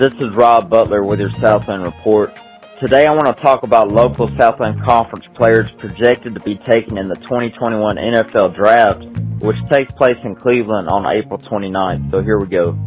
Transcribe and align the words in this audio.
This 0.00 0.14
is 0.14 0.34
Rob 0.34 0.70
Butler 0.70 1.04
with 1.04 1.20
your 1.20 1.30
Southland 1.32 1.82
Report. 1.82 2.34
Today 2.80 3.04
I 3.04 3.12
want 3.12 3.26
to 3.26 3.42
talk 3.42 3.64
about 3.64 3.92
local 3.92 4.30
Southland 4.38 4.82
Conference 4.82 5.26
players 5.36 5.70
projected 5.72 6.32
to 6.34 6.40
be 6.40 6.56
taken 6.56 6.96
in 6.96 7.08
the 7.08 7.16
2021 7.16 7.96
NFL 7.96 8.56
Draft, 8.56 9.04
which 9.42 9.58
takes 9.70 9.92
place 9.92 10.18
in 10.24 10.34
Cleveland 10.34 10.88
on 10.88 11.04
April 11.14 11.38
29th. 11.38 12.10
So 12.10 12.22
here 12.22 12.38
we 12.38 12.46
go. 12.46 12.78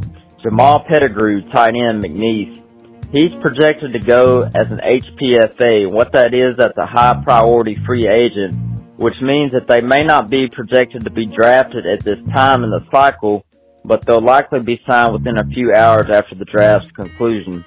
Jamal 0.46 0.86
Pettigrew, 0.88 1.42
tight 1.50 1.74
end 1.74 2.04
McNeese. 2.04 2.62
He's 3.12 3.34
projected 3.42 3.94
to 3.94 4.00
go 4.00 4.44
as 4.44 4.70
an 4.70 4.78
HPFA. 4.78 5.90
What 5.90 6.14
that 6.14 6.36
is, 6.36 6.56
that's 6.56 6.78
a 6.78 6.86
high 6.86 7.20
priority 7.24 7.76
free 7.84 8.08
agent, 8.08 8.54
which 8.98 9.16
means 9.22 9.54
that 9.54 9.68
they 9.68 9.82
may 9.82 10.04
not 10.04 10.30
be 10.30 10.48
projected 10.48 11.04
to 11.06 11.10
be 11.10 11.26
drafted 11.26 11.88
at 11.88 12.04
this 12.04 12.20
time 12.32 12.64
in 12.64 12.70
the 12.70 12.86
cycle, 12.92 13.44
but 13.84 14.06
they'll 14.06 14.24
likely 14.24 14.60
be 14.60 14.80
signed 14.88 15.14
within 15.14 15.40
a 15.40 15.48
few 15.50 15.74
hours 15.74 16.06
after 16.14 16.36
the 16.36 16.46
draft's 16.46 16.92
conclusion. 16.92 17.66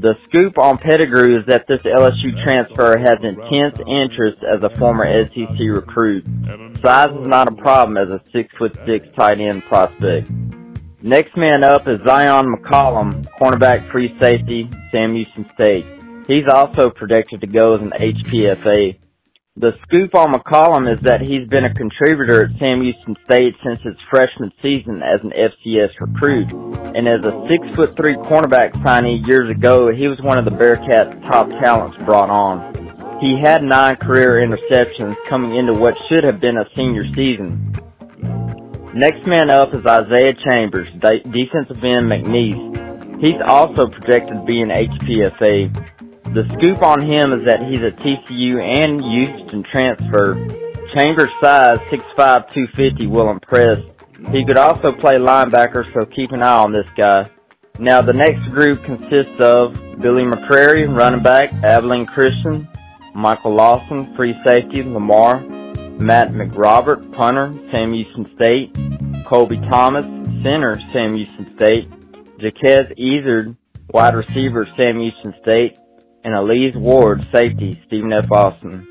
The 0.00 0.14
scoop 0.24 0.58
on 0.58 0.78
Pettigrew 0.78 1.38
is 1.38 1.46
that 1.46 1.66
this 1.68 1.78
LSU 1.78 2.34
transfer 2.44 2.98
has 2.98 3.18
intense 3.22 3.78
interest 3.86 4.42
as 4.42 4.62
a 4.62 4.76
former 4.76 5.06
SEC 5.26 5.58
recruit. 5.70 6.24
Size 6.82 7.14
is 7.20 7.28
not 7.28 7.52
a 7.52 7.54
problem 7.54 7.96
as 7.96 8.08
a 8.08 8.20
six 8.32 8.52
foot 8.58 8.76
six 8.86 9.06
tight 9.16 9.40
end 9.40 9.62
prospect. 9.64 10.30
Next 11.02 11.36
man 11.36 11.62
up 11.62 11.86
is 11.86 12.00
Zyon 12.00 12.52
McCollum, 12.52 13.24
cornerback 13.40 13.88
free 13.92 14.18
safety, 14.20 14.68
Sam 14.90 15.14
Houston 15.14 15.48
State. 15.54 15.86
He's 16.26 16.48
also 16.48 16.90
projected 16.90 17.40
to 17.40 17.46
go 17.46 17.74
as 17.74 17.80
an 17.80 17.92
HPFA. 17.96 18.98
The 19.56 19.72
scoop 19.82 20.16
on 20.16 20.32
McCollum 20.32 20.92
is 20.92 21.00
that 21.02 21.20
he's 21.20 21.48
been 21.48 21.64
a 21.64 21.72
contributor 21.72 22.44
at 22.44 22.50
Sam 22.58 22.82
Houston 22.82 23.14
State 23.24 23.54
since 23.62 23.80
his 23.82 23.94
freshman 24.10 24.50
season 24.60 25.00
as 25.04 25.20
an 25.22 25.30
FCS 25.30 25.90
recruit. 26.00 26.52
And 26.96 27.06
as 27.06 27.24
a 27.24 27.46
six 27.48 27.64
foot 27.76 27.94
three 27.94 28.16
cornerback 28.16 28.72
signee 28.82 29.24
years 29.28 29.50
ago, 29.50 29.92
he 29.94 30.08
was 30.08 30.20
one 30.20 30.36
of 30.36 30.44
the 30.44 30.50
Bearcats' 30.50 31.24
top 31.30 31.48
talents 31.50 31.96
brought 31.98 32.28
on. 32.28 32.74
He 33.20 33.38
had 33.40 33.62
nine 33.62 33.96
career 33.96 34.44
interceptions 34.44 35.16
coming 35.26 35.54
into 35.54 35.74
what 35.74 35.96
should 36.08 36.24
have 36.24 36.40
been 36.40 36.58
a 36.58 36.66
senior 36.74 37.04
season. 37.14 37.67
Next 38.98 39.28
man 39.28 39.48
up 39.48 39.72
is 39.76 39.86
Isaiah 39.86 40.34
Chambers, 40.50 40.88
de- 40.98 41.20
defensive 41.20 41.84
end 41.84 42.10
McNeese. 42.10 43.20
He's 43.20 43.40
also 43.46 43.86
projected 43.86 44.34
to 44.34 44.44
be 44.44 44.60
an 44.60 44.70
HPFA. 44.70 46.34
The 46.34 46.42
scoop 46.58 46.82
on 46.82 47.00
him 47.02 47.32
is 47.32 47.46
that 47.46 47.62
he's 47.62 47.78
a 47.78 47.94
TCU 47.94 48.58
and 48.58 49.00
Houston 49.00 49.62
transfer. 49.70 50.34
Chambers' 50.96 51.30
size, 51.40 51.78
6'5", 51.92 52.50
250, 52.52 53.06
will 53.06 53.30
impress. 53.30 53.76
He 54.32 54.44
could 54.44 54.58
also 54.58 54.90
play 54.90 55.14
linebacker, 55.14 55.84
so 55.94 56.04
keep 56.06 56.32
an 56.32 56.42
eye 56.42 56.58
on 56.58 56.72
this 56.72 56.88
guy. 56.96 57.30
Now, 57.78 58.02
the 58.02 58.12
next 58.12 58.50
group 58.50 58.82
consists 58.82 59.38
of 59.38 59.74
Billy 60.00 60.24
McCrary, 60.24 60.92
running 60.92 61.22
back, 61.22 61.52
Abilene 61.62 62.06
Christian, 62.06 62.66
Michael 63.14 63.54
Lawson, 63.54 64.12
free 64.16 64.34
safety, 64.44 64.82
Lamar, 64.82 65.40
Matt 66.00 66.32
McRobert, 66.32 67.12
punter, 67.12 67.52
Sam 67.70 67.92
Houston 67.92 68.26
State, 68.34 68.76
Colby 69.28 69.58
Thomas, 69.58 70.06
center, 70.42 70.80
Sam 70.90 71.14
Houston 71.14 71.54
State, 71.54 71.86
Jaquez 72.38 72.86
Ezzard, 72.98 73.54
wide 73.90 74.14
receiver, 74.14 74.66
Sam 74.74 75.00
Houston 75.00 75.34
State, 75.42 75.78
and 76.24 76.34
Elise 76.34 76.74
Ward, 76.74 77.28
safety, 77.30 77.78
Stephen 77.86 78.10
F. 78.10 78.32
Austin. 78.32 78.86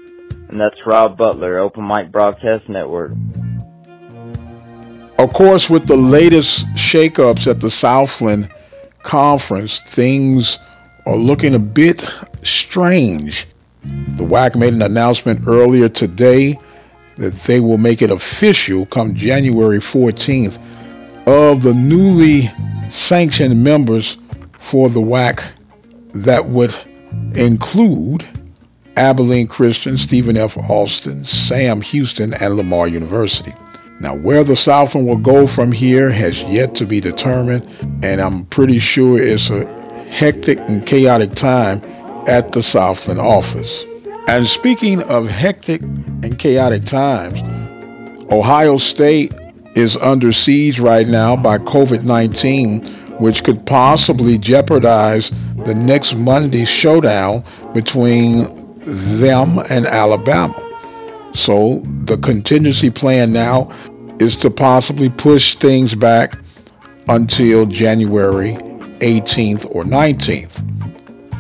And 0.48 0.60
that's 0.60 0.76
Rob 0.86 1.18
Butler, 1.18 1.58
Open 1.58 1.88
Mic 1.88 2.12
Broadcast 2.12 2.70
Network. 2.70 3.14
Of 5.18 5.34
course, 5.34 5.72
with 5.72 5.88
the 5.88 5.98
latest 5.98 6.68
shakeups 6.76 7.48
at 7.48 7.60
the 7.60 7.72
Southland 7.72 8.52
Conference, 9.02 9.80
things 9.88 10.60
are 11.08 11.18
looking 11.18 11.56
a 11.56 11.60
bit 11.60 12.08
strange. 12.44 13.48
The 13.82 14.24
WAC 14.24 14.56
made 14.56 14.74
an 14.74 14.84
announcement 14.84 15.48
earlier 15.48 15.90
today 15.90 16.60
that 17.18 17.34
they 17.44 17.60
will 17.60 17.78
make 17.78 18.02
it 18.02 18.12
official 18.12 18.86
come 18.86 19.16
January 19.16 19.80
14th 19.80 20.62
of 21.28 21.62
the 21.62 21.74
newly 21.74 22.50
sanctioned 22.90 23.64
members 23.64 24.18
for 24.60 24.90
the 24.90 25.02
WAC 25.02 25.44
that 26.14 26.48
would 26.48 26.76
include 27.36 28.26
Abilene 28.96 29.48
Christian, 29.48 29.98
Stephen 29.98 30.38
F. 30.38 30.58
Austin, 30.58 31.24
Sam 31.24 31.82
Houston, 31.82 32.34
and 32.34 32.56
Lamar 32.56 32.88
University. 32.88 33.54
Now, 34.00 34.16
where 34.16 34.44
the 34.44 34.56
Southland 34.56 35.08
will 35.08 35.18
go 35.18 35.48
from 35.48 35.72
here 35.72 36.10
has 36.12 36.42
yet 36.44 36.76
to 36.76 36.86
be 36.86 37.00
determined, 37.00 37.68
and 38.04 38.22
I'm 38.22 38.46
pretty 38.46 38.80
sure 38.80 39.22
it's 39.22 39.50
a 39.50 39.66
hectic 40.10 40.60
and 40.60 40.86
chaotic 40.86 41.36
time 41.36 41.82
at 42.28 42.52
the 42.52 42.64
Southland 42.64 43.20
office. 43.20 43.86
And 44.28 44.46
speaking 44.46 45.02
of 45.04 45.28
hectic 45.28 45.82
and 45.82 46.38
chaotic 46.38 46.84
times, 46.84 47.42
Ohio 48.30 48.78
State 48.78 49.34
is 49.74 49.96
under 49.96 50.34
siege 50.34 50.82
right 50.82 51.08
now 51.08 51.38
by 51.38 51.58
COVID 51.60 52.04
19, 52.04 52.86
which 53.20 53.46
could 53.46 53.66
possibly 53.66 54.38
jeopardize 54.38 55.32
the 55.66 55.74
next 55.74 56.14
Monday's 56.14 56.68
showdown 56.68 57.46
between 57.74 58.54
them 59.20 59.60
and 59.70 59.88
Alabama. 59.88 60.62
So 61.34 61.82
the 62.04 62.18
contingency 62.18 62.90
plan 62.90 63.32
now 63.32 63.72
is 64.20 64.36
to 64.38 64.50
possibly 64.50 65.08
push 65.08 65.56
things 65.56 65.96
back 65.96 66.38
until 67.08 67.66
January 67.66 68.56
18th 69.00 69.74
or 69.74 69.86
19th. 69.86 70.77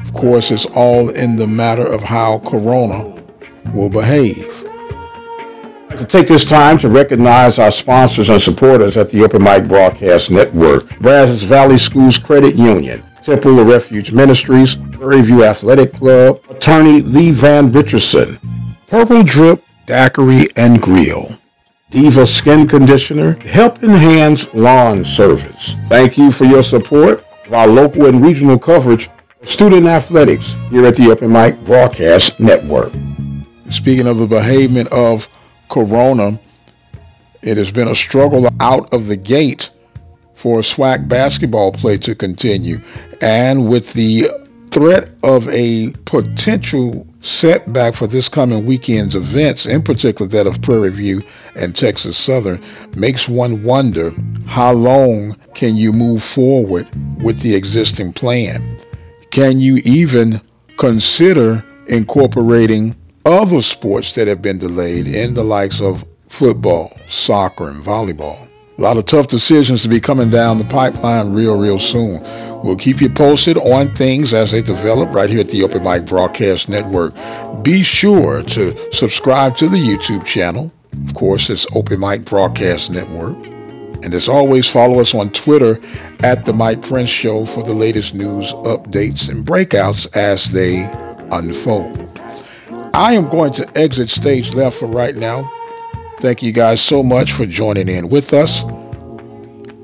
Of 0.07 0.13
course, 0.13 0.51
it's 0.51 0.65
all 0.65 1.09
in 1.09 1.36
the 1.36 1.45
matter 1.45 1.86
of 1.86 2.01
how 2.01 2.39
Corona 2.39 3.13
will 3.74 3.89
behave. 3.89 4.48
To 5.89 6.06
take 6.06 6.27
this 6.27 6.45
time 6.45 6.77
to 6.80 6.88
recognize 6.89 7.59
our 7.59 7.71
sponsors 7.71 8.30
and 8.30 8.42
supporters 8.42 8.95
at 8.95 9.09
the 9.09 9.24
Open 9.24 9.44
Mic 9.44 9.68
Broadcast 9.68 10.31
Network, 10.31 10.98
Brazos 11.00 11.42
Valley 11.44 11.77
Schools 11.77 12.18
Credit 12.18 12.56
Union, 12.56 13.04
Temple 13.21 13.59
of 13.59 13.68
Refuge 13.68 14.13
Ministries, 14.13 14.77
Prairie 14.94 15.21
View 15.24 15.44
Athletic 15.44 15.92
Club, 15.94 16.39
attorney 16.50 17.01
Lee 17.01 17.31
Van 17.31 17.71
Richardson, 17.71 18.39
Purple 18.88 19.24
Drip 19.24 19.62
Daiquiri 19.88 20.48
and 20.56 20.81
Grill, 20.81 21.30
Diva 21.89 22.25
Skin 22.25 22.65
Conditioner, 22.68 23.33
Helping 23.39 23.89
Hands 23.89 24.53
Lawn 24.53 25.03
Service. 25.03 25.75
Thank 25.89 26.18
you 26.18 26.31
for 26.31 26.45
your 26.45 26.63
support 26.63 27.25
of 27.45 27.53
our 27.53 27.68
local 27.68 28.06
and 28.06 28.21
regional 28.21 28.60
coverage 28.60 29.10
student 29.48 29.88
athletics 29.88 30.58
here 30.70 30.86
at 30.86 30.98
the 30.98 31.10
Open 31.10 31.32
Mic 31.32 31.58
Broadcast 31.64 32.38
Network. 32.38 32.92
Speaking 33.70 34.06
of 34.06 34.18
the 34.18 34.28
behavior 34.28 34.86
of 34.92 35.26
Corona, 35.70 36.38
it 37.42 37.56
has 37.56 37.72
been 37.72 37.88
a 37.88 37.96
struggle 37.96 38.50
out 38.60 38.92
of 38.94 39.08
the 39.08 39.16
gate 39.16 39.70
for 40.36 40.60
SWAC 40.60 41.08
basketball 41.08 41.72
play 41.72 41.98
to 42.00 42.14
continue. 42.14 42.82
And 43.22 43.70
with 43.70 43.94
the 43.94 44.30
threat 44.72 45.12
of 45.24 45.48
a 45.48 45.92
potential 46.04 47.08
setback 47.22 47.96
for 47.96 48.06
this 48.06 48.28
coming 48.28 48.66
weekend's 48.66 49.16
events, 49.16 49.66
in 49.66 49.82
particular 49.82 50.28
that 50.28 50.46
of 50.46 50.62
Prairie 50.62 50.90
View 50.90 51.24
and 51.56 51.74
Texas 51.74 52.18
Southern, 52.18 52.62
makes 52.98 53.30
one 53.30 53.64
wonder 53.64 54.12
how 54.46 54.74
long 54.74 55.38
can 55.54 55.78
you 55.78 55.94
move 55.94 56.22
forward 56.22 56.86
with 57.24 57.40
the 57.40 57.56
existing 57.56 58.12
plan? 58.12 58.78
Can 59.38 59.60
you 59.60 59.75
even 59.86 60.42
consider 60.80 61.63
incorporating 61.86 62.95
other 63.24 63.62
sports 63.62 64.13
that 64.13 64.28
have 64.28 64.42
been 64.42 64.57
delayed 64.57 65.07
in 65.07 65.36
the 65.36 65.44
likes 65.44 65.80
of 65.80 66.04
football, 66.28 66.92
soccer, 67.07 67.69
and 67.69 67.86
volleyball? 67.86 68.50
A 68.80 68.81
lot 68.81 68.98
of 68.98 69.06
tough 69.06 69.28
decisions 69.28 69.84
to 69.84 69.89
be 69.89 70.00
coming 70.00 70.31
down 70.31 70.57
the 70.57 70.66
pipeline 70.66 71.34
real, 71.34 71.56
real 71.56 71.78
soon. 71.78 72.19
We'll 72.63 72.78
keep 72.78 73.00
you 73.00 73.12
posted 73.12 73.60
on 73.60 73.94
things 73.94 74.34
as 74.34 74.54
they 74.54 74.63
develop 74.63 75.13
right 75.13 75.30
here 75.30 75.42
at 75.42 75.50
the 75.50 75.62
Open 75.62 75.84
Mic 75.84 76.07
Broadcast 76.07 76.68
Network. 76.68 77.13
Be 77.62 77.84
sure 77.84 78.42
to 78.42 78.92
subscribe 78.92 79.56
to 79.57 79.69
the 79.69 79.78
YouTube 79.78 80.25
channel. 80.25 80.72
Of 81.07 81.13
course, 81.13 81.51
it's 81.51 81.68
Open 81.75 82.00
Mic 82.00 82.25
Broadcast 82.25 82.89
Network. 82.89 83.38
And 84.04 84.14
as 84.14 84.30
always, 84.30 84.70
follow 84.70 85.00
us 85.00 85.14
on 85.14 85.32
Twitter 85.32 85.80
at 86.20 86.46
The 86.46 86.54
Mike 86.54 86.82
Prince 86.82 87.10
Show 87.10 87.46
for 87.46 87.64
the 87.64 87.74
latest 87.74 88.14
news, 88.14 88.52
updates, 88.52 89.30
and 89.30 89.46
breakouts 89.46 90.08
as 90.16 90.52
they 90.52 90.84
unfold. 91.32 92.20
I 92.94 93.14
am 93.14 93.30
going 93.30 93.54
to 93.54 93.78
exit 93.78 94.10
stage 94.10 94.54
left 94.54 94.80
for 94.80 94.88
right 94.88 95.16
now. 95.16 95.52
Thank 96.20 96.42
you 96.42 96.52
guys 96.52 96.82
so 96.82 97.04
much 97.04 97.34
for 97.34 97.46
joining 97.46 97.90
in 97.90 98.10
with 98.10 98.34
us. 98.34 98.64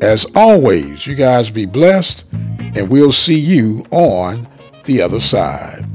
As 0.02 0.26
always, 0.36 1.06
you 1.06 1.16
guys 1.16 1.50
be 1.50 1.66
blessed, 1.66 2.26
and 2.32 2.90
we'll 2.90 3.14
see 3.14 3.40
you 3.40 3.86
on 3.92 4.48
the 4.86 5.02
other 5.02 5.20
side. 5.20 5.86